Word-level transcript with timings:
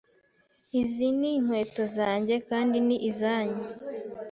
Izi 0.81 1.07
ninkweto 1.19 1.83
zanjye 1.97 2.35
kandi 2.49 2.77
ni 2.87 2.97
izanyu. 3.09 3.59